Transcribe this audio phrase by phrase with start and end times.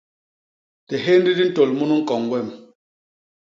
[0.87, 2.47] Dihénd di ntôl munu ñkon wem.